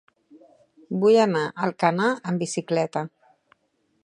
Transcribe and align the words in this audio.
Vull 1.03 1.19
anar 1.25 1.43
a 1.51 1.67
Alcanar 1.69 2.09
amb 2.33 2.45
bicicleta. 2.45 3.09